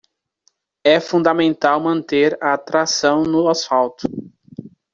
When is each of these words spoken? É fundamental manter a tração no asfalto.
É 0.83 0.99
fundamental 0.99 1.79
manter 1.79 2.35
a 2.43 2.57
tração 2.57 3.21
no 3.21 3.47
asfalto. 3.47 4.07